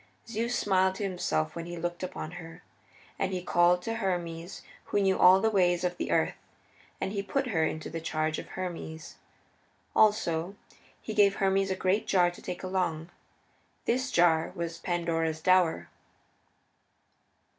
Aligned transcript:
Zeus 0.27 0.55
smiled 0.57 0.95
to 0.95 1.03
himself 1.03 1.55
when 1.55 1.67
he 1.67 1.77
looked 1.77 2.01
upon 2.01 2.31
her, 2.41 2.63
and 3.19 3.31
he 3.31 3.43
called 3.43 3.83
to 3.83 3.97
Hermes 3.97 4.63
who 4.85 4.99
knew 4.99 5.15
all 5.15 5.39
the 5.39 5.51
ways 5.51 5.83
of 5.83 5.97
the 5.97 6.09
earth, 6.09 6.33
and 6.99 7.11
he 7.11 7.21
put 7.21 7.49
her 7.49 7.63
into 7.65 7.87
the 7.87 8.01
charge 8.01 8.39
of 8.39 8.47
Hermes. 8.47 9.17
Also 9.95 10.55
he 10.99 11.13
gave 11.13 11.35
Hermes 11.35 11.69
a 11.69 11.75
great 11.75 12.07
jar 12.07 12.31
to 12.31 12.41
take 12.41 12.63
along; 12.63 13.11
this 13.85 14.09
jar 14.09 14.51
was 14.55 14.79
Pandora's 14.79 15.39
dower. 15.39 15.87